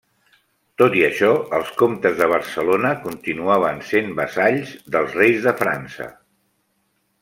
Tot 0.81 0.95
i 1.01 1.03
això, 1.07 1.29
els 1.57 1.69
comtes 1.83 2.17
de 2.23 2.31
Barcelona 2.33 2.95
continuaven 3.05 3.87
sent 3.93 4.13
vassalls 4.23 4.77
dels 4.97 5.19
reis 5.23 5.49
de 5.49 5.59
França. 5.65 6.13